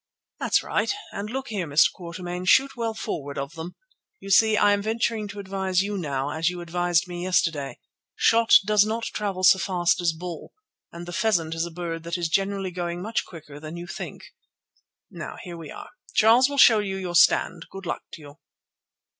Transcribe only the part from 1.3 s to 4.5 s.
here, Mr. Quatermain, shoot well forward of them. You